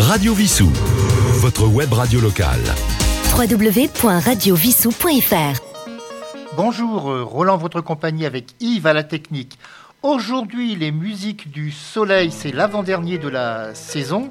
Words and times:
Radio 0.00 0.32
Vissou, 0.32 0.70
votre 1.40 1.66
web 1.66 1.92
radio 1.92 2.18
locale. 2.18 2.62
www.radiovissou.fr 3.36 5.52
Bonjour, 6.56 7.10
euh, 7.10 7.22
Roland, 7.22 7.58
votre 7.58 7.82
compagnie 7.82 8.24
avec 8.24 8.54
Yves 8.58 8.86
à 8.86 8.94
la 8.94 9.02
technique. 9.02 9.58
Aujourd'hui, 10.02 10.76
les 10.76 10.92
musiques 10.92 11.50
du 11.50 11.70
soleil, 11.70 12.30
c'est 12.30 12.52
l'avant-dernier 12.54 13.18
de 13.18 13.28
la 13.28 13.74
saison, 13.74 14.30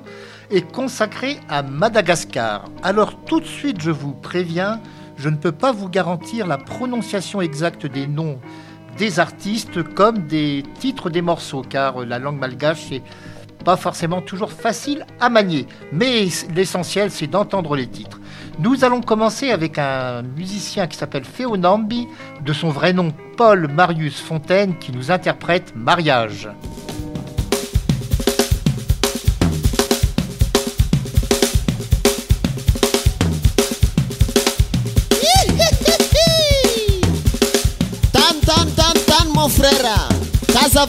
est 0.50 0.68
consacré 0.72 1.38
à 1.48 1.62
Madagascar. 1.62 2.66
Alors 2.82 3.24
tout 3.26 3.40
de 3.40 3.46
suite, 3.46 3.80
je 3.82 3.92
vous 3.92 4.14
préviens, 4.14 4.80
je 5.18 5.30
ne 5.30 5.36
peux 5.36 5.52
pas 5.52 5.72
vous 5.74 5.90
garantir 5.90 6.48
la 6.48 6.58
prononciation 6.58 7.40
exacte 7.40 7.86
des 7.86 8.08
noms 8.08 8.40
des 8.98 9.20
artistes 9.20 9.84
comme 9.84 10.26
des 10.28 10.64
titres 10.80 11.10
des 11.12 11.22
morceaux, 11.22 11.62
car 11.62 12.02
euh, 12.02 12.06
la 12.06 12.18
langue 12.20 12.40
malgache 12.40 12.92
est 12.92 13.04
pas 13.62 13.78
forcément 13.78 14.22
toujours 14.22 14.52
facile 14.52 15.06
à 15.20 15.30
manier, 15.30 15.68
mais 15.92 16.28
l'essentiel 16.54 17.12
c'est 17.12 17.28
d'entendre 17.28 17.76
les 17.76 17.88
titres. 17.88 18.20
Nous 18.60 18.84
allons 18.84 19.02
commencer 19.02 19.52
avec 19.52 19.78
un 19.78 20.22
musicien 20.22 20.88
qui 20.88 20.98
s'appelle 20.98 21.24
Féonambi, 21.26 22.08
de 22.44 22.54
son 22.54 22.70
vrai 22.70 22.94
nom 22.94 23.12
Paul 23.38 23.68
Marius 23.72 24.20
Fontaine, 24.20 24.78
qui 24.80 24.92
nous 24.92 25.12
interprète 25.12 25.74
Mariage. 25.76 26.50
Tan, 40.48 40.86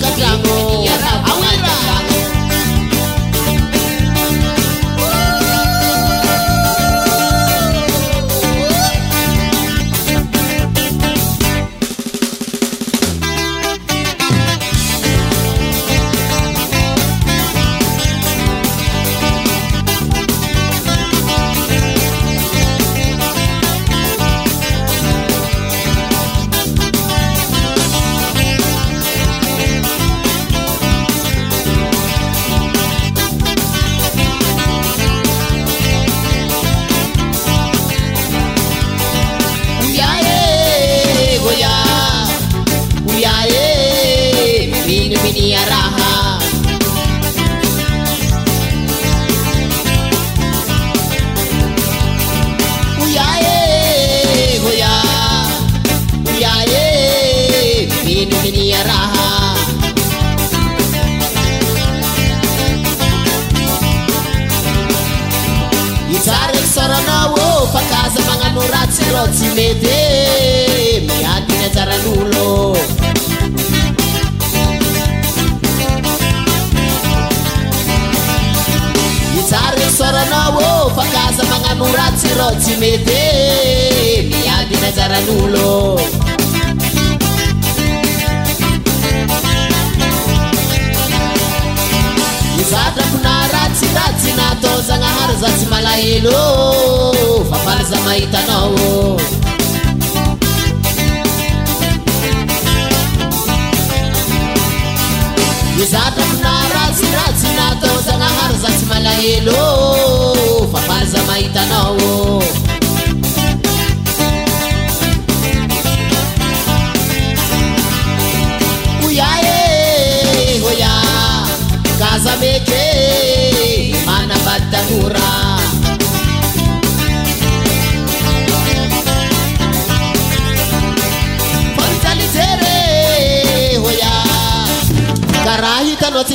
Casamos 0.00 0.59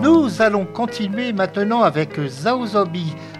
Nous 0.00 0.44
allons 0.44 0.64
continuer 0.72 1.32
maintenant 1.32 1.82
avec 1.82 2.10
Zao 2.28 2.64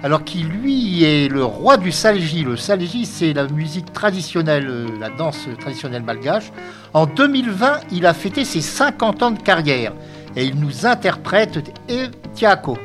alors 0.03 0.25
qui 0.25 0.43
lui 0.43 1.03
est 1.05 1.29
le 1.29 1.45
roi 1.45 1.77
du 1.77 1.91
salji. 1.93 2.43
Le 2.45 2.57
salji, 2.57 3.05
c'est 3.05 3.33
la 3.33 3.47
musique 3.49 3.93
traditionnelle, 3.93 4.67
euh, 4.69 4.87
la 5.01 5.11
danse 5.11 5.49
traditionnelle 5.61 6.03
malgache. 6.03 6.53
En 6.95 7.07
2020, 7.07 7.81
il 7.93 8.07
a 8.07 8.15
fêté 8.15 8.45
ses 8.45 8.61
50 8.61 9.23
ans 9.23 9.31
de 9.33 9.41
carrière 9.41 9.93
et 10.37 10.45
il 10.45 10.57
nous 10.61 10.87
interprète 10.87 11.59
Tiako. 12.35 12.79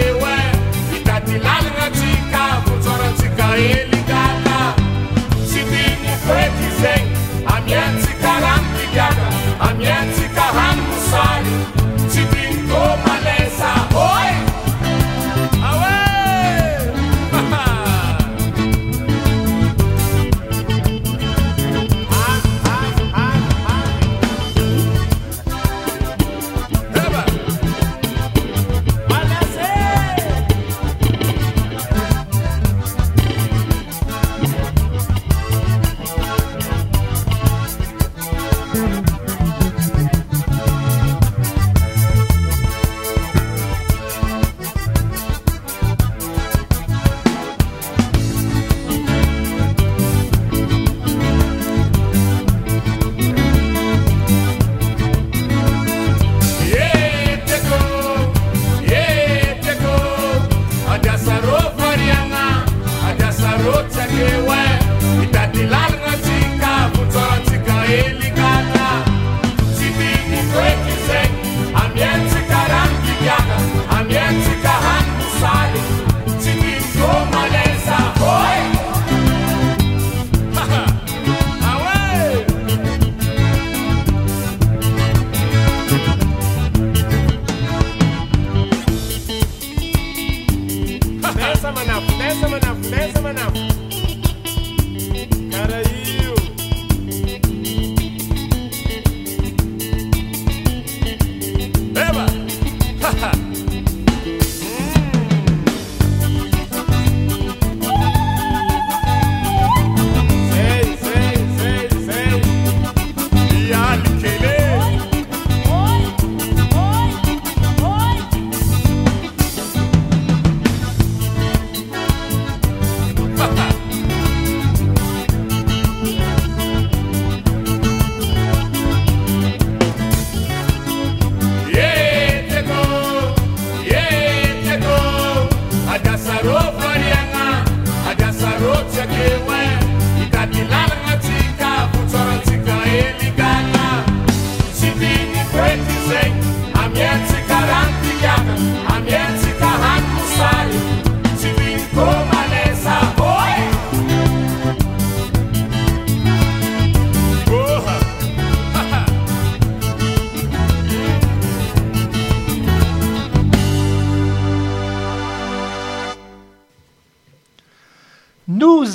say 0.00 0.23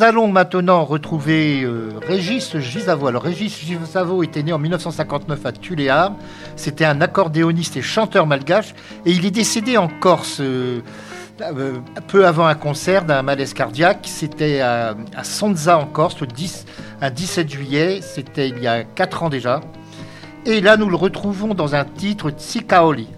allons 0.10 0.28
maintenant 0.28 0.86
retrouver 0.86 1.62
euh, 1.64 1.92
Régis 2.08 2.58
Gisavo. 2.58 3.06
Alors 3.06 3.22
Régis 3.22 3.56
Gisavo 3.60 4.24
était 4.24 4.42
né 4.42 4.52
en 4.52 4.58
1959 4.58 5.46
à 5.46 5.52
Tuléar. 5.52 6.14
C'était 6.56 6.86
un 6.86 7.00
accordéoniste 7.00 7.78
et 7.78 7.84
chanteur 7.84 8.26
malgache. 8.26 8.74
Et 9.06 9.12
il 9.12 9.24
est 9.28 9.32
décédé 9.32 9.78
en 9.78 9.88
Corse 9.88 10.38
euh, 10.42 10.82
euh, 11.42 11.74
peu 12.08 12.26
avant 12.26 12.48
un 12.48 12.56
concert 12.56 13.06
d'un 13.06 13.22
malaise 13.22 13.54
cardiaque. 13.54 14.00
C'était 14.04 14.62
à, 14.62 14.96
Sonza, 15.22 15.78
en 15.78 15.86
Corse, 15.86 16.20
le 16.22 16.28
10, 16.28 16.66
un 17.02 17.12
17 17.12 17.48
juillet. 17.48 18.00
C'était 18.02 18.50
il 18.50 18.58
y 18.58 18.66
a 18.68 18.84
4 18.86 19.24
ans 19.24 19.30
déjà. 19.30 19.62
Et 20.48 20.60
là, 20.60 20.76
nous 20.76 20.90
le 20.90 20.96
retrouvons 20.96 21.54
dans 21.54 21.76
un 21.76 21.86
titre 21.86 22.32
Tsikaoli. 22.32 23.10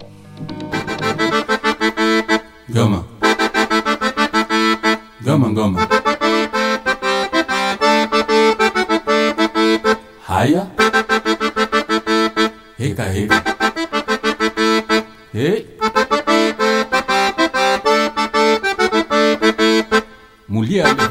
Goma. 2.69 3.05
Goma, 5.24 5.48
goma. 5.50 5.79
Haya. 10.31 10.65
Rica, 12.79 13.03
rica. 13.11 13.38
Ei. 15.35 15.67
Mulher. 20.47 20.88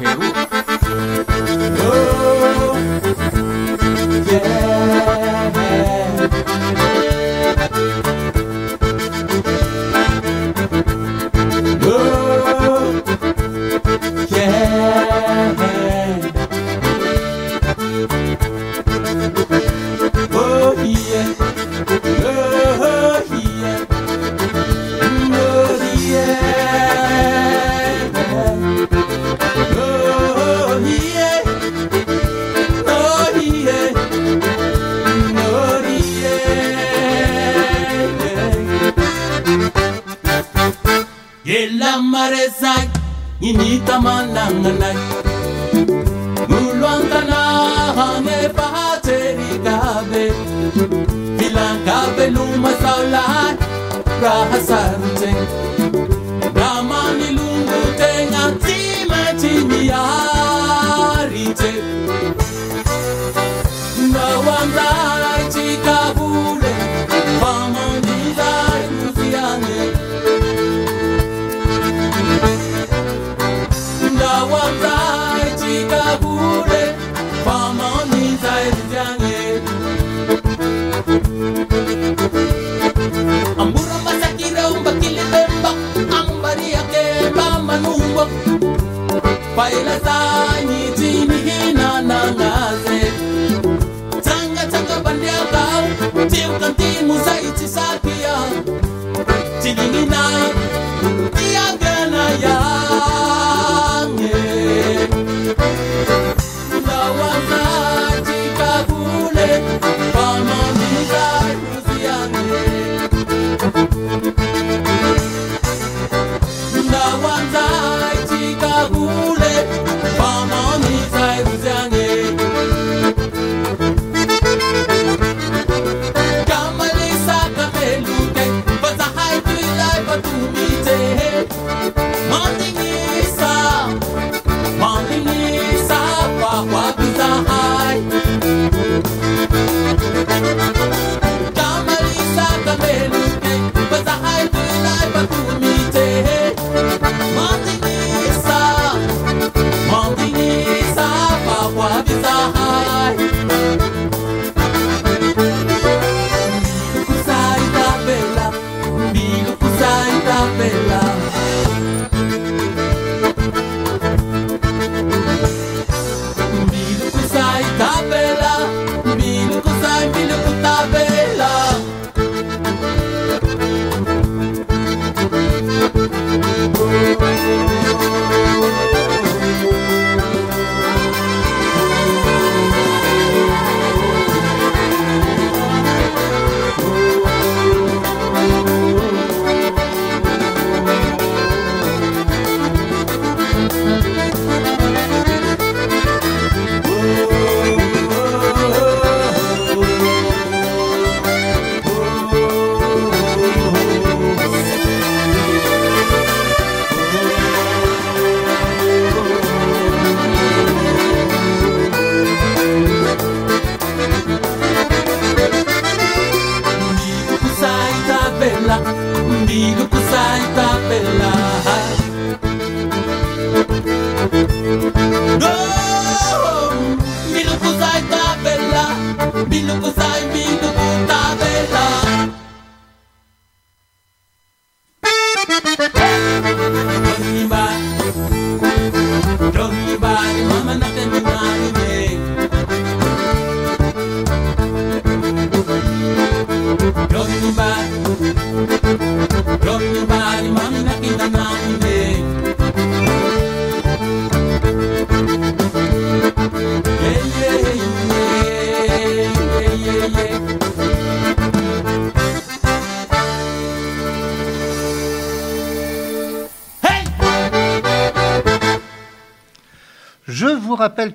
be 229.51 229.61
no 229.61 229.90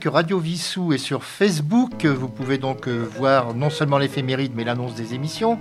Radio 0.09 0.39
Vissou 0.39 0.93
et 0.93 0.99
sur 0.99 1.25
Facebook. 1.25 2.05
Vous 2.07 2.29
pouvez 2.29 2.59
donc 2.59 2.87
euh, 2.89 3.05
voir 3.19 3.55
non 3.55 3.71
seulement 3.71 3.99
l'éphéméride, 3.99 4.53
mais 4.55 4.63
l'annonce 4.65 4.95
des 4.95 5.15
émissions. 5.15 5.59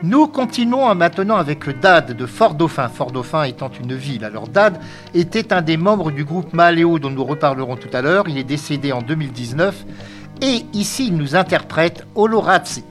Nous 0.04 0.28
continuons 0.28 0.94
maintenant 0.94 1.38
avec 1.38 1.80
Dad 1.80 2.16
de 2.16 2.26
Fort 2.26 2.54
Dauphin. 2.54 2.90
Fort 2.90 3.12
Dauphin 3.12 3.44
étant 3.46 3.72
une 3.72 3.96
ville. 3.96 4.24
Alors 4.26 4.48
Dad 4.50 4.78
était 5.14 5.52
un 5.54 5.62
des 5.62 5.78
membres 5.78 6.12
du 6.12 6.26
groupe 6.26 6.54
Maléo 6.54 7.00
dont 7.00 7.10
nous 7.12 7.24
reparlerons 7.24 7.78
tout 7.78 7.88
à 7.94 8.02
l'heure. 8.02 8.26
Il 8.28 8.38
est 8.38 8.44
décédé 8.44 8.92
en 8.92 9.02
2019 9.02 9.86
et 10.42 10.66
ici 10.74 11.08
il 11.08 11.16
nous 11.18 11.36
interprète 11.38 12.06
Oloratsi. 12.14 12.84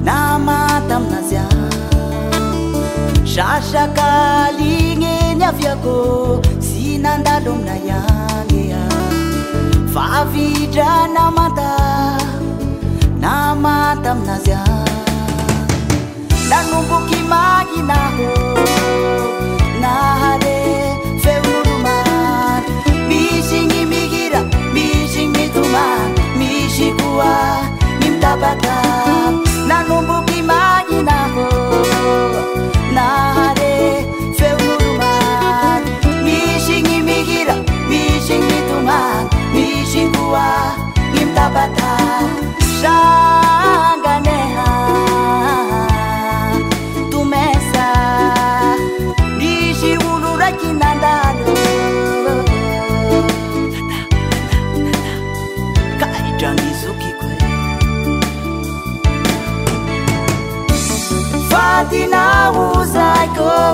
na 0.06 0.18
mata 0.46 0.96
minazya 1.04 1.44
sasakali 3.34 4.72
e 5.12 5.14
nyaviako 5.40 5.98
sy 6.66 6.84
nandalomnaae 7.04 8.62
a 8.78 8.82
favidranamata 9.94 11.72
na 13.24 13.34
mata 13.64 14.10
minazya 14.18 14.60
nanomboky 16.50 17.18
maginaho 17.32 18.30
na 19.82 19.92
Mishikuwa 26.38 27.58
nimtapata 27.98 28.87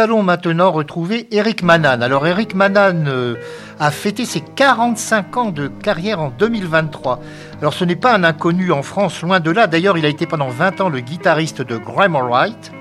allons 0.00 0.22
maintenant 0.22 0.72
retrouver 0.72 1.28
Eric 1.30 1.62
Manan. 1.62 2.00
Alors 2.00 2.26
Eric 2.26 2.54
Manan 2.54 3.04
euh, 3.06 3.36
a 3.78 3.90
fêté 3.90 4.24
ses 4.24 4.40
45 4.40 5.36
ans 5.36 5.50
de 5.50 5.68
carrière 5.68 6.20
en 6.20 6.30
2023. 6.30 7.20
Alors 7.60 7.74
ce 7.74 7.84
n'est 7.84 7.96
pas 7.96 8.14
un 8.14 8.24
inconnu 8.24 8.72
en 8.72 8.82
France, 8.82 9.20
loin 9.22 9.38
de 9.40 9.50
là. 9.50 9.66
D'ailleurs, 9.66 9.98
il 9.98 10.06
a 10.06 10.08
été 10.08 10.26
pendant 10.26 10.48
20 10.48 10.80
ans 10.80 10.88
le 10.88 11.00
guitariste 11.00 11.60
de 11.62 11.76
Graham 11.76 12.14
Wright. 12.14 12.72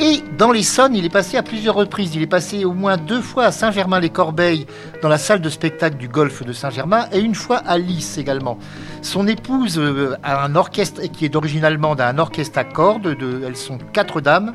Et 0.00 0.22
dans 0.36 0.52
les 0.52 0.62
Sons, 0.62 0.90
il 0.94 1.04
est 1.04 1.08
passé 1.10 1.36
à 1.38 1.42
plusieurs 1.42 1.74
reprises. 1.74 2.14
Il 2.14 2.22
est 2.22 2.28
passé 2.28 2.64
au 2.64 2.72
moins 2.72 2.96
deux 2.96 3.20
fois 3.20 3.46
à 3.46 3.52
Saint-Germain-les-Corbeilles, 3.52 4.66
dans 5.02 5.08
la 5.08 5.18
salle 5.18 5.40
de 5.40 5.48
spectacle 5.50 5.96
du 5.96 6.06
Golf 6.08 6.44
de 6.44 6.52
Saint-Germain, 6.52 7.06
et 7.12 7.18
une 7.18 7.34
fois 7.34 7.56
à 7.66 7.78
Lys 7.78 8.16
également. 8.16 8.58
Son 9.02 9.26
épouse 9.26 9.76
euh, 9.78 10.14
a 10.24 10.44
un 10.44 10.54
orchestre 10.56 11.02
qui 11.12 11.24
est 11.24 11.34
a 11.36 11.94
d'un 11.96 12.18
orchestre 12.18 12.58
à 12.60 12.64
cordes. 12.64 13.16
De, 13.18 13.42
elles 13.46 13.56
sont 13.56 13.78
quatre 13.92 14.20
dames. 14.20 14.52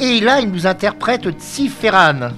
Et 0.00 0.20
là, 0.20 0.40
il 0.40 0.50
nous 0.50 0.66
interprète 0.66 1.26
Tsiferan. 1.38 2.30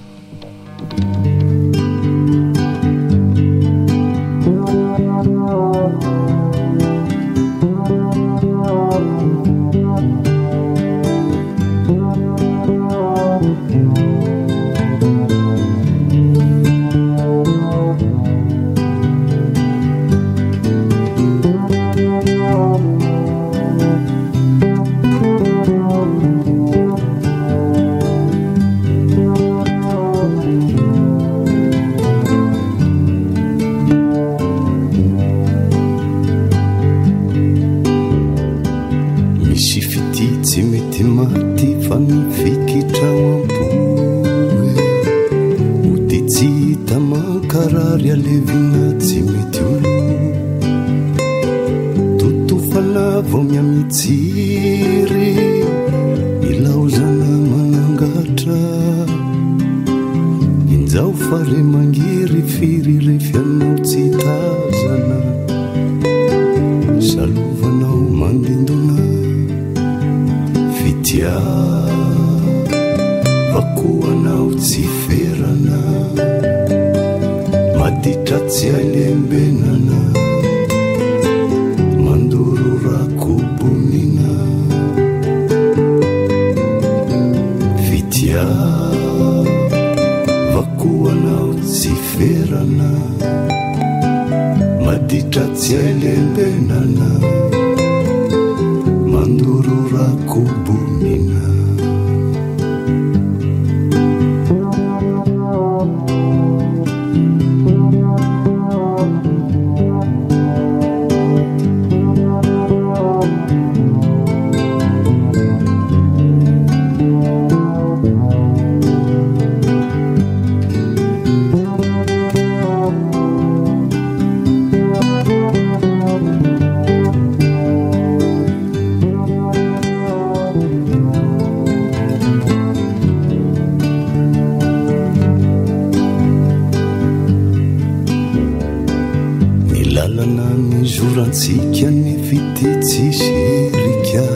antsika 141.27 141.89
ny 141.91 142.15
fititsisirika 142.27 144.27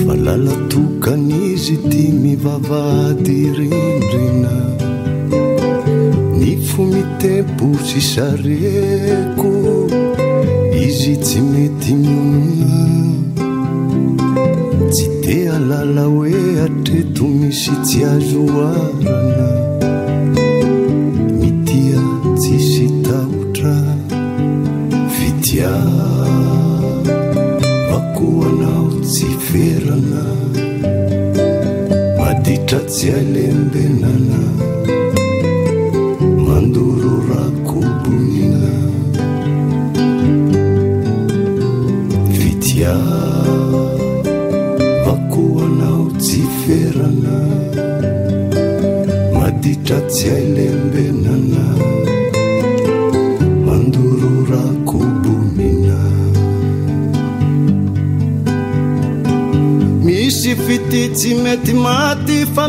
fa 0.00 0.14
lala 0.24 0.56
tokan' 0.72 1.30
izy 1.52 1.76
tya 1.90 2.08
mivavady 2.22 3.36
rindrina 3.58 4.52
ny 6.38 6.50
fomitempo 6.68 7.66
sisareko 7.88 9.50
izy 10.86 11.14
tsy 11.26 11.40
mety 11.52 11.94
monona 12.02 14.44
tsy 14.92 15.06
dea 15.24 15.56
lala 15.70 16.04
hoe 16.14 16.36
atreto 16.66 17.24
misy 17.38 17.72
tsy 17.86 17.98
azooarna 18.14 19.16
Tazia 32.68 33.14
Limbina. 33.16 34.07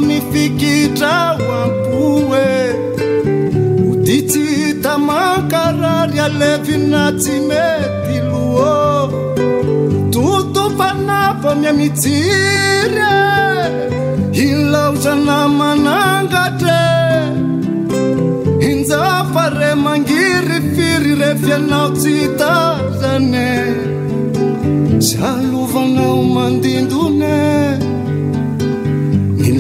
mifikitrao 0.08 1.38
ampoe 1.64 2.46
o 3.90 3.92
ti 4.06 4.18
tsy 4.30 4.44
hta 4.82 4.94
mankarary 4.98 6.20
alefina 6.28 7.04
tsy 7.20 7.34
mety 7.50 8.16
loha 8.30 9.10
totompanapo 10.14 11.48
ami 11.56 11.68
amijirye 11.72 13.12
hilaozana 14.38 15.38
manangatre 15.60 16.80
hinzafare 18.64 19.72
mangiryfiry 19.86 21.14
re 21.22 21.32
fianao 21.42 21.90
tsy 22.00 22.16
tazane 22.40 23.50
zyalovanao 25.08 26.24
mandindo 26.36 26.99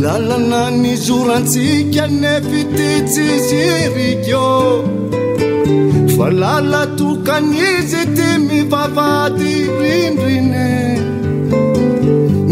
lalanani 0.05 0.93
zuranσi 1.05 1.67
κanefiτiσi 1.93 3.27
ziriκio 3.47 4.43
faλala 6.15 6.81
tuυ 6.97 7.15
kaniziti 7.27 8.29
μi 8.45 8.59
βaβaτι 8.71 9.53
brimbrine 9.77 10.69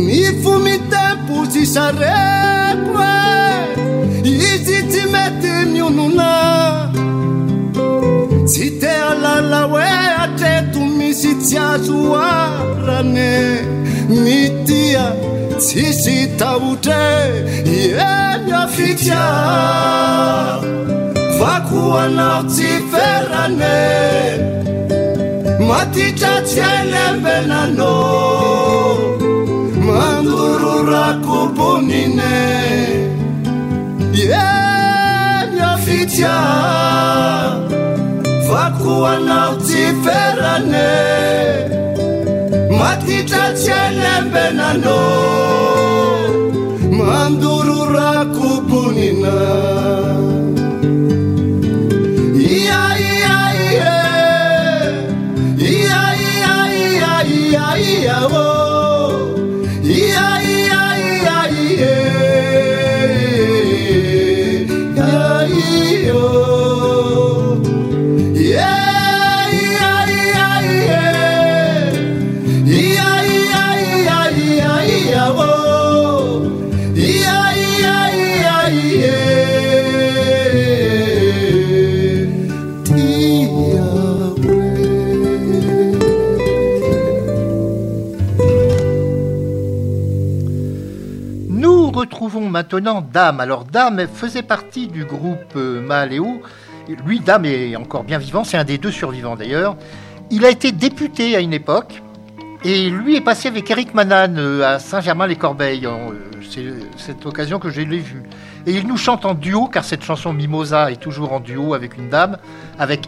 mifuμite 0.06 1.06
πuzisarekme 1.26 3.16
λiziσi 4.38 5.04
me 5.14 5.24
tiniununa 5.42 6.32
tsite 8.48 8.90
alala 9.12 9.60
weatetumisi 9.74 11.32
tsyasuwarane 11.46 13.32
mitia 14.24 15.06
ts'isitavute 15.60 17.04
yenyofithya 17.72 19.24
vakuwa 21.40 22.04
nao 22.16 22.44
tsiferane 22.52 23.76
matitatsyaelebenano 25.70 27.94
mandurura 29.88 31.06
kupunine 31.26 32.32
yenyofithya 34.24 36.36
vaku 38.52 38.90
wanau 39.04 39.52
tsiferane 39.66 40.92
matitacelembenano 42.80 45.02
manduru 46.98 47.80
ra 47.94 48.10
kupunina 48.36 49.36
maintenant 92.58 93.02
Dame. 93.02 93.40
Alors 93.40 93.66
Dame 93.66 94.08
faisait 94.12 94.42
partie 94.42 94.88
du 94.88 95.06
groupe 95.06 95.54
euh, 95.56 95.80
Maléo. 95.82 96.42
Lui, 97.06 97.20
Dame 97.20 97.46
est 97.46 97.76
encore 97.76 98.04
bien 98.04 98.18
vivant, 98.18 98.44
c'est 98.46 98.58
un 98.58 98.64
des 98.64 98.78
deux 98.80 98.92
survivants 98.92 99.36
d'ailleurs. 99.36 99.76
Il 100.32 100.44
a 100.46 100.50
été 100.50 100.72
député 100.72 101.36
à 101.36 101.40
une 101.40 101.54
époque. 101.54 102.02
Et 102.64 102.90
lui 102.90 103.16
est 103.16 103.22
passé 103.22 103.48
avec 103.50 103.70
Eric 103.70 103.94
Manan 103.94 104.34
euh, 104.38 104.64
à 104.76 104.80
Saint-Germain-les-Corbeilles. 104.80 105.86
Euh, 105.86 105.94
c'est 106.50 106.74
cette 106.98 107.24
occasion 107.28 107.60
que 107.60 107.70
je 107.70 107.82
l'ai 107.82 108.00
vu. 108.00 108.24
Et 108.66 108.72
il 108.72 108.88
nous 108.88 108.98
chante 108.98 109.26
en 109.26 109.36
duo, 109.36 109.68
car 109.68 109.84
cette 109.84 110.04
chanson 110.04 110.34
Mimosa 110.34 110.92
est 110.92 110.96
toujours 111.00 111.34
en 111.34 111.40
duo 111.40 111.76
avec 111.76 111.96
une 111.98 112.10
dame, 112.10 112.38
avec 112.80 113.08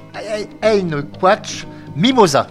Ayn 0.62 1.01
Quatch, 1.19 1.65
Mimosa. 1.95 2.45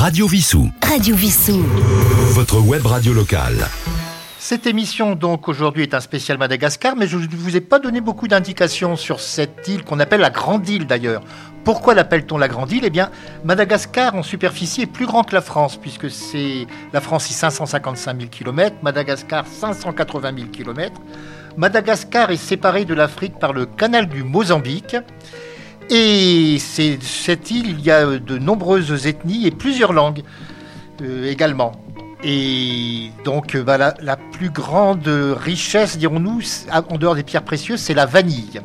Radio 0.09 0.25
Vissou. 0.25 0.71
Radio 0.81 1.15
Vissou. 1.15 1.61
Votre 2.31 2.59
web 2.61 2.83
radio 2.83 3.13
locale. 3.13 3.57
Cette 4.39 4.65
émission, 4.65 5.13
donc, 5.13 5.47
aujourd'hui 5.47 5.83
est 5.83 5.93
un 5.93 5.99
spécial 5.99 6.39
Madagascar, 6.39 6.95
mais 6.95 7.05
je 7.07 7.15
ne 7.15 7.27
vous 7.27 7.55
ai 7.55 7.61
pas 7.61 7.77
donné 7.77 8.01
beaucoup 8.01 8.27
d'indications 8.27 8.95
sur 8.95 9.19
cette 9.19 9.67
île 9.67 9.83
qu'on 9.83 9.99
appelle 9.99 10.21
la 10.21 10.31
Grande 10.31 10.67
Île 10.67 10.87
d'ailleurs. 10.87 11.21
Pourquoi 11.63 11.93
l'appelle-t-on 11.93 12.39
la 12.39 12.47
Grande 12.47 12.71
Île 12.71 12.85
Eh 12.85 12.89
bien, 12.89 13.11
Madagascar 13.45 14.15
en 14.15 14.23
superficie 14.23 14.81
est 14.81 14.85
plus 14.87 15.05
grand 15.05 15.23
que 15.23 15.35
la 15.35 15.41
France, 15.43 15.77
puisque 15.79 16.09
c'est 16.09 16.65
la 16.91 17.01
France, 17.01 17.25
c'est 17.27 17.35
555 17.35 18.17
000 18.17 18.29
km, 18.31 18.77
Madagascar 18.81 19.45
580 19.45 20.35
000 20.35 20.47
km. 20.49 20.99
Madagascar 21.55 22.31
est 22.31 22.37
séparé 22.37 22.83
de 22.85 22.95
l'Afrique 22.95 23.37
par 23.37 23.53
le 23.53 23.67
canal 23.67 24.07
du 24.07 24.23
Mozambique. 24.23 24.95
Et 25.91 26.57
cette 26.59 27.49
île, 27.49 27.69
il 27.71 27.81
y 27.81 27.89
a 27.89 28.05
euh, 28.05 28.19
de 28.19 28.37
nombreuses 28.37 29.07
ethnies 29.07 29.47
et 29.47 29.51
plusieurs 29.51 29.91
langues 29.91 30.21
euh, 31.01 31.27
également. 31.27 31.71
Et 32.23 33.09
donc, 33.25 33.55
euh, 33.55 33.63
bah, 33.63 33.77
la, 33.79 34.17
plus 34.31 34.51
grande 34.51 35.07
richesse, 35.07 35.97
dirons-nous, 35.97 36.41
ah, 36.69 36.83
en 36.91 36.97
dehors 36.97 37.15
des 37.15 37.23
pierres 37.23 37.43
précieuses, 37.43 37.79
c'est 37.79 37.95
la 37.95 38.05
vanille. 38.05 38.61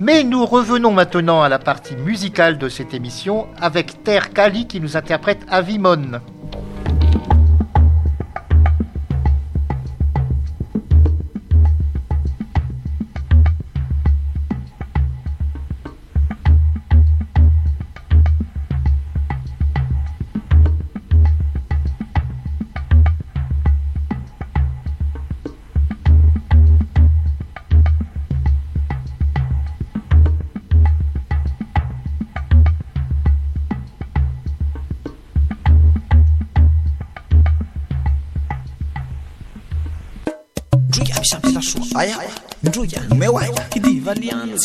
Mais 0.00 0.24
nous 0.24 0.44
revenons 0.44 0.90
maintenant 0.90 1.40
à 1.40 1.48
la 1.48 1.60
partie 1.60 1.94
musicale 1.94 2.58
de 2.58 2.68
cette 2.68 2.94
émission 2.94 3.46
avec 3.60 4.02
Terre 4.02 4.32
Kali 4.32 4.66
qui 4.66 4.80
nous 4.80 4.96
interprète 4.96 5.46
Avimon. 5.48 6.20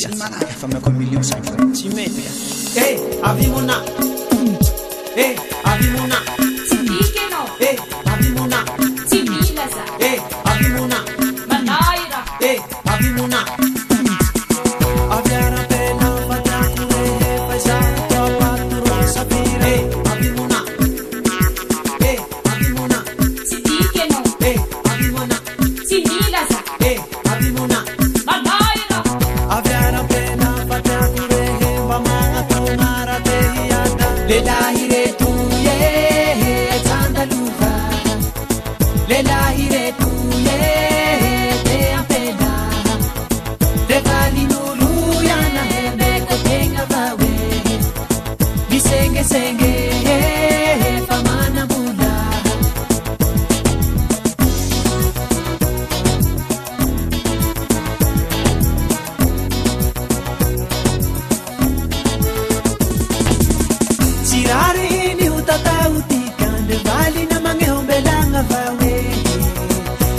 yes. 0.04 0.41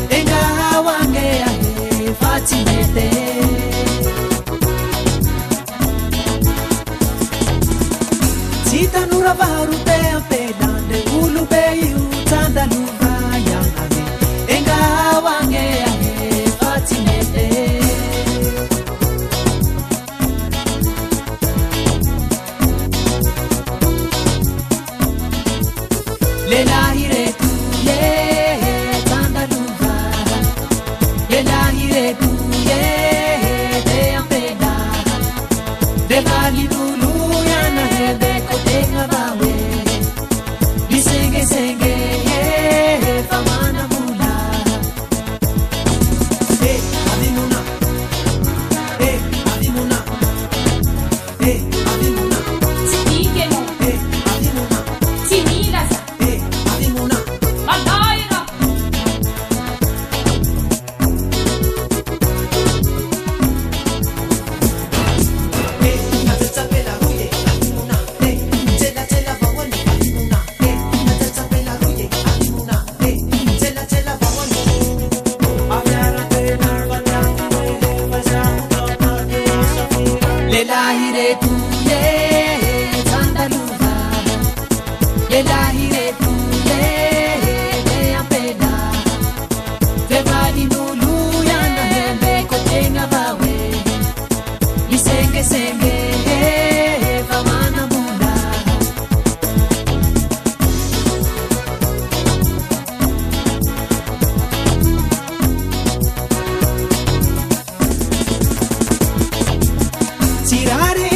engwangea 0.08 1.48
tt 8.64 9.82
tirare 110.53 111.11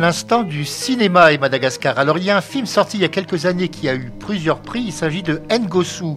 l'instant 0.00 0.36
instant 0.40 0.48
du 0.48 0.64
cinéma 0.64 1.32
et 1.32 1.36
Madagascar. 1.38 1.98
Alors 1.98 2.16
il 2.16 2.24
y 2.24 2.30
a 2.30 2.36
un 2.36 2.40
film 2.40 2.64
sorti 2.64 2.96
il 2.96 3.02
y 3.02 3.04
a 3.04 3.08
quelques 3.08 3.44
années 3.44 3.68
qui 3.68 3.86
a 3.86 3.94
eu 3.94 4.10
plusieurs 4.18 4.60
prix, 4.60 4.80
il 4.82 4.92
s'agit 4.92 5.22
de 5.22 5.42
Ngosu, 5.50 6.14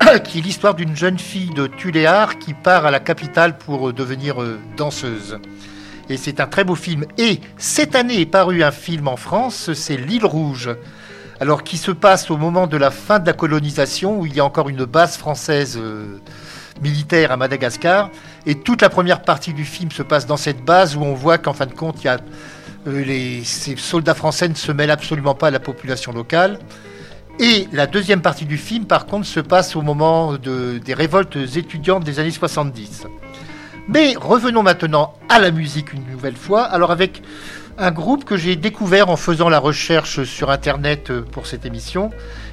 qui 0.24 0.38
est 0.38 0.40
l'histoire 0.40 0.74
d'une 0.74 0.96
jeune 0.96 1.18
fille 1.18 1.50
de 1.54 1.68
Tuléar 1.68 2.38
qui 2.40 2.54
part 2.54 2.86
à 2.86 2.90
la 2.90 2.98
capitale 2.98 3.56
pour 3.56 3.88
euh, 3.90 3.92
devenir 3.92 4.42
euh, 4.42 4.58
danseuse. 4.76 5.38
Et 6.08 6.16
c'est 6.16 6.40
un 6.40 6.48
très 6.48 6.64
beau 6.64 6.74
film. 6.74 7.04
Et 7.18 7.38
cette 7.56 7.94
année 7.94 8.20
est 8.20 8.26
paru 8.26 8.64
un 8.64 8.72
film 8.72 9.06
en 9.06 9.16
France, 9.16 9.72
c'est 9.74 9.96
L'île 9.96 10.26
rouge. 10.26 10.68
Alors 11.38 11.62
qui 11.62 11.76
se 11.76 11.92
passe 11.92 12.32
au 12.32 12.36
moment 12.36 12.66
de 12.66 12.76
la 12.76 12.90
fin 12.90 13.20
de 13.20 13.26
la 13.26 13.32
colonisation 13.32 14.18
où 14.18 14.26
il 14.26 14.34
y 14.34 14.40
a 14.40 14.44
encore 14.44 14.68
une 14.68 14.84
base 14.84 15.16
française 15.16 15.78
euh, 15.80 16.18
militaire 16.82 17.30
à 17.30 17.36
Madagascar. 17.36 18.10
Et 18.44 18.56
toute 18.56 18.82
la 18.82 18.88
première 18.90 19.22
partie 19.22 19.52
du 19.54 19.64
film 19.64 19.92
se 19.92 20.02
passe 20.02 20.26
dans 20.26 20.36
cette 20.36 20.64
base 20.64 20.96
où 20.96 21.02
on 21.02 21.14
voit 21.14 21.38
qu'en 21.38 21.52
fin 21.52 21.66
de 21.66 21.74
compte, 21.74 22.02
il 22.02 22.06
y 22.06 22.08
a 22.08 22.18
euh, 22.86 23.04
les, 23.04 23.44
ces 23.44 23.76
soldats 23.76 24.14
français 24.14 24.48
ne 24.48 24.54
se 24.54 24.72
mêlent 24.72 24.90
absolument 24.90 25.34
pas 25.34 25.48
à 25.48 25.50
la 25.50 25.60
population 25.60 26.12
locale. 26.12 26.58
Et 27.38 27.68
la 27.72 27.86
deuxième 27.86 28.20
partie 28.22 28.44
du 28.44 28.58
film, 28.58 28.84
par 28.84 29.06
contre, 29.06 29.26
se 29.26 29.40
passe 29.40 29.74
au 29.74 29.80
moment 29.82 30.34
des 30.36 30.92
révoltes 30.94 31.36
étudiantes 31.56 32.04
des 32.04 32.18
années 32.20 32.30
70. 32.30 33.04
Mais 33.88 34.14
revenons 34.14 34.62
maintenant 34.62 35.14
à 35.30 35.38
la 35.38 35.50
musique 35.50 35.94
une 35.94 36.04
nouvelle 36.10 36.36
fois, 36.36 36.62
alors 36.64 36.90
avec 36.90 37.22
un 37.78 37.92
groupe 37.92 38.26
que 38.26 38.36
j'ai 38.36 38.56
découvert 38.56 39.08
en 39.08 39.16
faisant 39.16 39.48
la 39.48 39.58
recherche 39.58 40.22
sur 40.24 40.50
Internet 40.50 41.10
euh, 41.10 41.22
pour 41.22 41.46
cette 41.46 41.64
émission. 41.64 42.10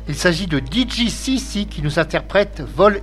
Il 0.07 0.15
s'agit 0.15 0.47
de 0.47 0.59
DJ 0.59 0.87
qui 1.69 1.81
nous 1.81 1.99
interprète 1.99 2.63
Vol 2.77 3.01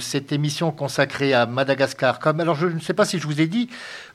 cette 0.00 0.32
émission 0.32 0.70
consacrée 0.72 1.34
à 1.34 1.46
Madagascar. 1.46 2.18
Comme, 2.18 2.40
alors 2.40 2.54
je 2.54 2.66
ne 2.66 2.80
sais 2.80 2.94
pas 2.94 3.04
si 3.04 3.18
je 3.18 3.26
vous 3.26 3.40
ai 3.40 3.46
dit, 3.46 3.68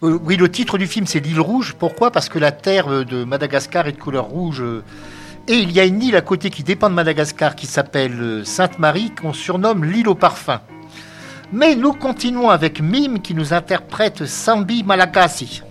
euh, 0.03 0.17
oui 0.23 0.37
le 0.37 0.49
titre 0.49 0.77
du 0.77 0.87
film 0.87 1.05
c'est 1.05 1.19
l'île 1.19 1.39
rouge. 1.41 1.75
Pourquoi 1.77 2.11
Parce 2.11 2.29
que 2.29 2.39
la 2.39 2.51
terre 2.51 2.87
euh, 2.91 3.05
de 3.05 3.23
Madagascar 3.23 3.87
est 3.87 3.93
de 3.93 3.97
couleur 3.99 4.25
rouge. 4.25 4.61
Euh, 4.61 4.81
et 5.47 5.57
il 5.59 5.71
y 5.71 5.79
a 5.79 5.85
une 5.85 6.01
île 6.01 6.15
à 6.15 6.21
côté 6.21 6.49
qui 6.49 6.63
dépend 6.63 6.89
de 6.89 6.95
Madagascar 6.95 7.55
qui 7.55 7.67
s'appelle 7.67 8.43
Sainte-Marie 8.45 9.11
qu'on 9.11 9.33
surnomme 9.33 9.85
l'île 9.85 10.07
au 10.09 10.15
parfum. 10.15 10.59
Mais 11.53 11.75
nous 11.75 11.93
continuons 11.93 12.49
avec 12.49 12.81
Mime 12.81 13.21
qui 13.21 13.35
nous 13.35 13.53
interprète 13.53 14.25
Sambi 14.25 14.83
Malagasy. 14.83 15.61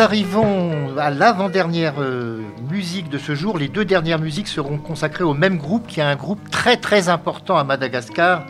arrivons 0.00 0.96
à 0.98 1.10
l'avant-dernière 1.10 1.96
euh, 2.00 2.40
musique 2.70 3.10
de 3.10 3.18
ce 3.18 3.34
jour. 3.34 3.58
Les 3.58 3.68
deux 3.68 3.84
dernières 3.84 4.18
musiques 4.18 4.48
seront 4.48 4.78
consacrées 4.78 5.24
au 5.24 5.34
même 5.34 5.58
groupe, 5.58 5.86
qui 5.86 6.00
est 6.00 6.02
un 6.02 6.16
groupe 6.16 6.50
très 6.50 6.76
très 6.78 7.08
important 7.10 7.56
à 7.58 7.64
Madagascar. 7.64 8.46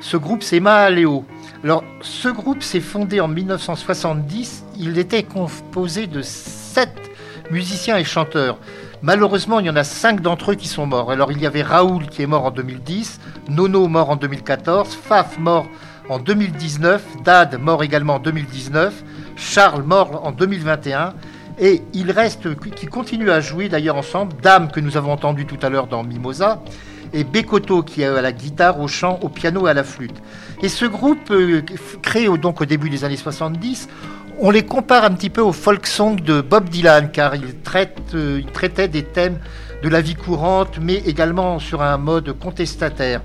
Ce 0.00 0.16
groupe, 0.16 0.42
c'est 0.42 0.58
Maaleo. 0.60 1.24
Alors, 1.64 1.84
ce 2.02 2.28
groupe 2.28 2.62
s'est 2.64 2.80
fondé 2.80 3.20
en 3.20 3.28
1970. 3.28 4.64
Il 4.80 4.98
était 4.98 5.22
composé 5.22 6.06
de 6.08 6.20
sept 6.20 6.94
musiciens 7.50 7.96
et 7.96 8.04
chanteurs. 8.04 8.58
Malheureusement, 9.00 9.60
il 9.60 9.66
y 9.66 9.70
en 9.70 9.76
a 9.76 9.84
cinq 9.84 10.20
d'entre 10.20 10.52
eux 10.52 10.56
qui 10.56 10.68
sont 10.68 10.86
morts. 10.86 11.12
Alors, 11.12 11.30
il 11.32 11.40
y 11.40 11.46
avait 11.46 11.62
Raoul 11.62 12.06
qui 12.08 12.22
est 12.22 12.26
mort 12.26 12.44
en 12.44 12.50
2010, 12.50 13.20
Nono 13.50 13.86
mort 13.88 14.10
en 14.10 14.16
2014, 14.16 14.94
Faf 14.94 15.38
mort 15.38 15.66
en 16.08 16.18
2019, 16.18 17.22
Dad 17.24 17.58
mort 17.60 17.84
également 17.84 18.16
en 18.16 18.18
2019. 18.18 19.04
Charles 19.38 19.84
mort 19.84 20.24
en 20.26 20.32
2021. 20.32 21.14
Et 21.60 21.82
il 21.92 22.10
reste, 22.10 22.58
qui 22.74 22.86
continue 22.86 23.30
à 23.30 23.40
jouer 23.40 23.68
d'ailleurs 23.68 23.96
ensemble, 23.96 24.32
Dame 24.42 24.70
que 24.70 24.78
nous 24.80 24.96
avons 24.96 25.12
entendu 25.12 25.44
tout 25.46 25.56
à 25.62 25.68
l'heure 25.68 25.88
dans 25.88 26.04
Mimosa, 26.04 26.62
et 27.12 27.24
Bécotto 27.24 27.82
qui 27.82 28.02
est 28.02 28.06
à 28.06 28.22
la 28.22 28.30
guitare, 28.32 28.78
au 28.78 28.86
chant, 28.86 29.18
au 29.22 29.28
piano 29.28 29.66
et 29.66 29.70
à 29.70 29.74
la 29.74 29.82
flûte. 29.82 30.14
Et 30.62 30.68
ce 30.68 30.84
groupe, 30.84 31.30
euh, 31.30 31.62
créé 32.00 32.28
donc 32.38 32.60
au 32.60 32.64
début 32.64 32.90
des 32.90 33.04
années 33.04 33.16
70, 33.16 33.88
on 34.40 34.50
les 34.50 34.62
compare 34.64 35.02
un 35.04 35.10
petit 35.10 35.30
peu 35.30 35.40
au 35.40 35.52
folk 35.52 35.84
song 35.86 36.20
de 36.20 36.42
Bob 36.42 36.68
Dylan, 36.68 37.10
car 37.10 37.34
il, 37.34 37.56
traite, 37.62 37.98
euh, 38.14 38.38
il 38.40 38.52
traitait 38.52 38.86
des 38.86 39.02
thèmes 39.02 39.38
de 39.82 39.88
la 39.88 40.00
vie 40.00 40.14
courante, 40.14 40.78
mais 40.80 40.94
également 41.06 41.58
sur 41.58 41.82
un 41.82 41.96
mode 41.96 42.38
contestataire 42.38 43.20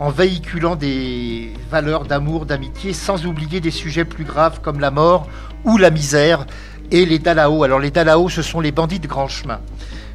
en 0.00 0.10
véhiculant 0.10 0.76
des 0.76 1.52
valeurs 1.72 2.04
d'amour, 2.04 2.46
d'amitié, 2.46 2.92
sans 2.92 3.26
oublier 3.26 3.60
des 3.60 3.72
sujets 3.72 4.04
plus 4.04 4.22
graves 4.22 4.60
comme 4.62 4.78
la 4.78 4.92
mort 4.92 5.26
ou 5.64 5.76
la 5.76 5.90
misère, 5.90 6.46
et 6.90 7.04
les 7.04 7.18
Dalao. 7.18 7.62
Alors 7.64 7.78
les 7.78 7.90
Dalao, 7.90 8.28
ce 8.28 8.42
sont 8.42 8.60
les 8.60 8.72
bandits 8.72 9.00
de 9.00 9.06
grand 9.06 9.28
chemin. 9.28 9.60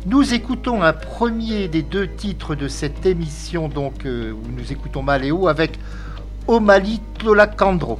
Nous 0.05 0.33
écoutons 0.33 0.81
un 0.83 0.93
premier 0.93 1.67
des 1.67 1.81
deux 1.81 2.07
titres 2.07 2.55
de 2.55 2.67
cette 2.67 3.05
émission, 3.05 3.67
donc 3.69 4.05
euh, 4.05 4.31
où 4.31 4.41
nous 4.59 4.71
écoutons 4.71 5.01
Maléo 5.01 5.47
avec 5.47 5.79
Omalit 6.47 6.99
Tlolacandro. 7.19 7.99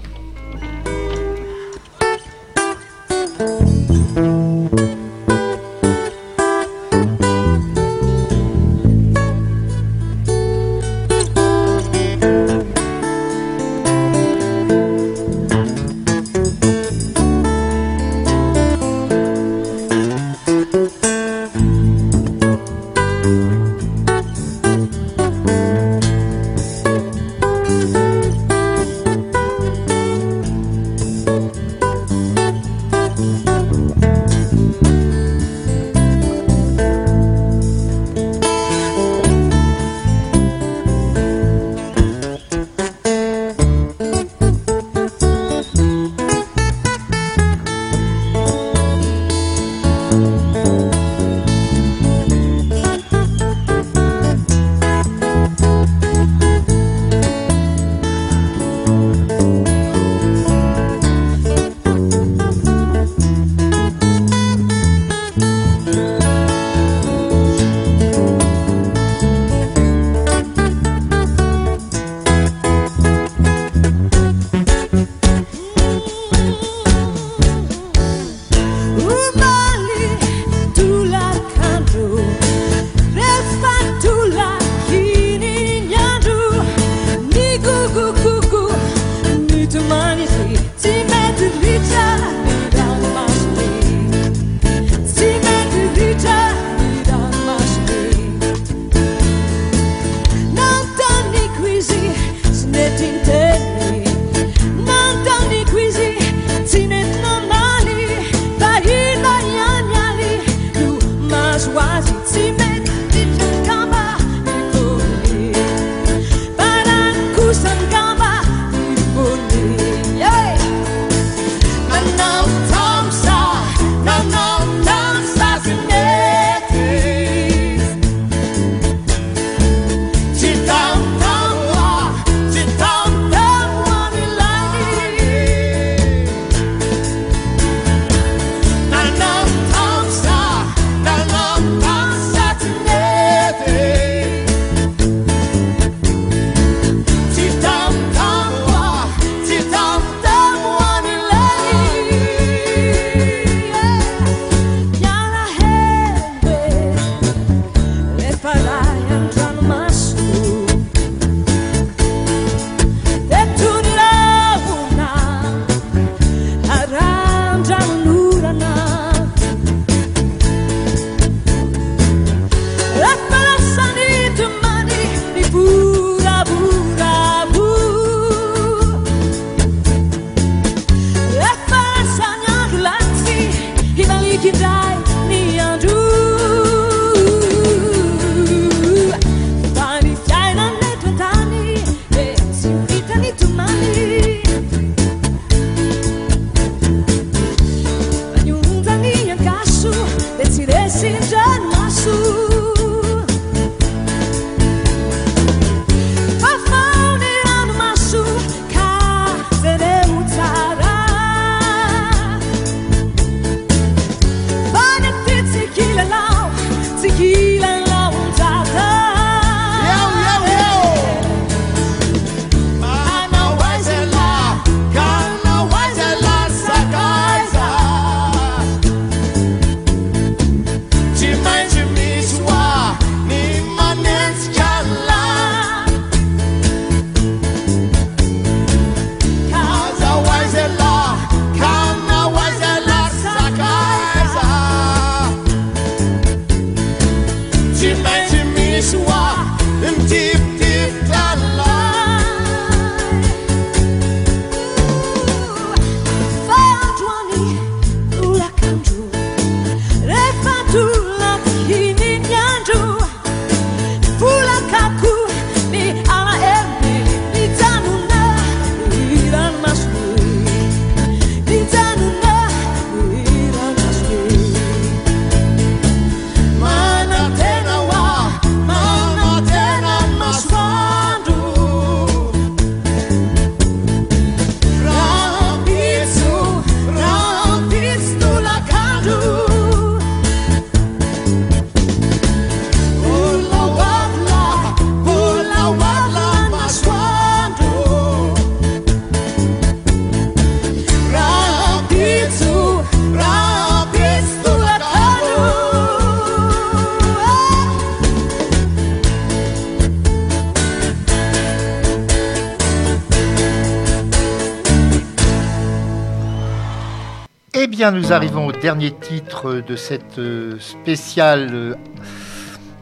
dernier 318.64 318.92
titre 318.92 319.56
de 319.68 319.76
cette 319.76 320.20
euh, 320.20 320.56
spéciale 320.62 321.50
euh, 321.52 321.76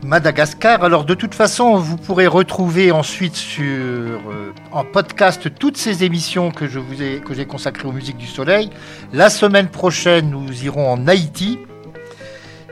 Madagascar. 0.04 0.84
Alors 0.84 1.06
de 1.06 1.16
toute 1.16 1.34
façon, 1.34 1.76
vous 1.78 1.98
pourrez 1.98 2.28
retrouver 2.28 2.92
ensuite 2.92 3.36
sur, 3.36 3.64
euh, 3.64 4.52
en 4.72 4.84
podcast 4.86 5.50
toutes 5.58 5.78
ces 5.78 6.04
émissions 6.04 6.52
que 6.52 6.68
je 6.68 6.78
vous 6.78 7.02
ai 7.02 7.16
que 7.18 7.34
j'ai 7.34 7.48
consacrées 7.48 7.88
aux 7.88 7.92
musiques 7.92 8.18
du 8.18 8.28
soleil. 8.28 8.70
La 9.12 9.32
semaine 9.32 9.70
prochaine, 9.70 10.30
nous 10.30 10.64
irons 10.64 10.88
en 10.88 11.08
Haïti. 11.08 11.58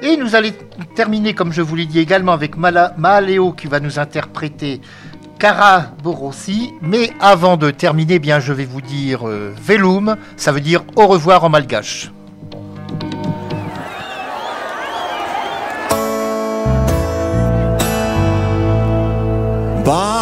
Et 0.04 0.16
nous 0.16 0.36
allons 0.36 0.52
terminer, 0.94 1.34
comme 1.34 1.52
je 1.52 1.64
vous 1.64 1.76
l'ai 1.76 1.88
dit 1.88 1.98
également, 1.98 2.34
avec 2.34 2.58
Mala, 2.58 2.94
Maléo 2.96 3.54
qui 3.54 3.66
va 3.66 3.80
nous 3.80 3.98
interpréter 3.98 4.82
Cara 5.40 5.88
Borossi. 6.04 6.74
Mais 6.84 7.10
avant 7.20 7.58
de 7.58 7.72
terminer, 7.72 8.20
bien, 8.20 8.40
je 8.40 8.54
vais 8.54 8.66
vous 8.66 8.82
dire 8.82 9.24
Veloum, 9.26 10.16
ça 10.38 10.52
veut 10.52 10.62
dire 10.62 10.84
au 10.96 11.08
revoir 11.08 11.44
en 11.44 11.50
malgache. 11.50 12.12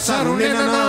Sarunena 0.00 0.87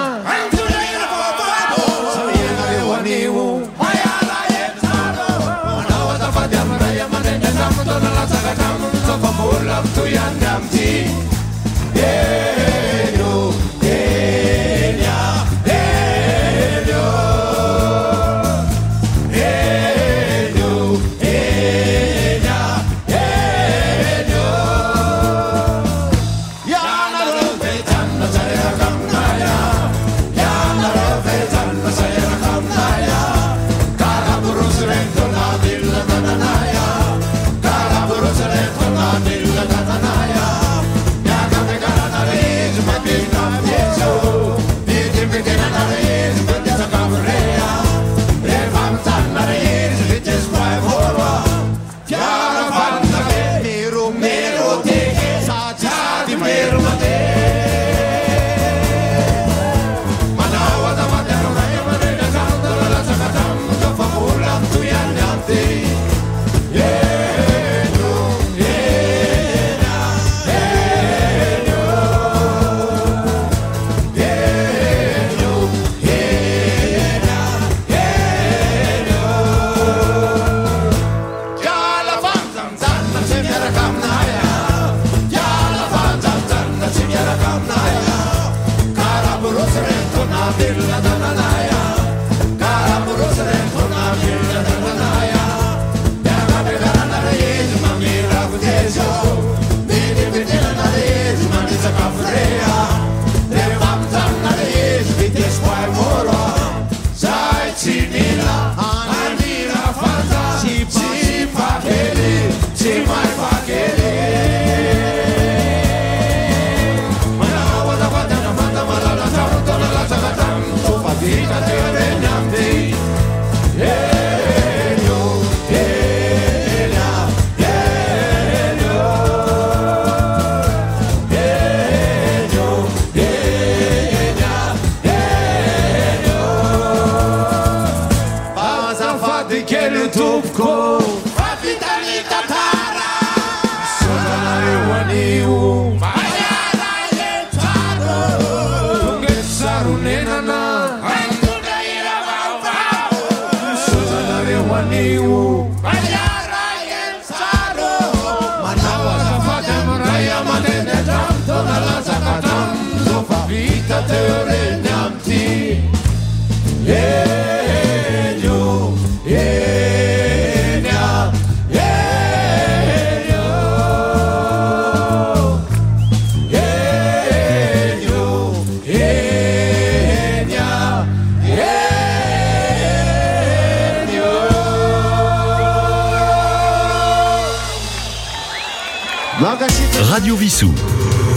Radio 190.32 190.42
Vissou, 190.46 190.72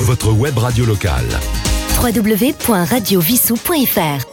votre 0.04 0.30
web 0.32 0.58
radio 0.58 0.84
locale. 0.84 1.24
www.radiovissou.fr 2.02 4.31